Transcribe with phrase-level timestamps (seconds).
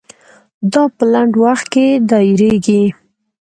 [0.71, 2.83] دا په لنډ وخت کې دایریږي.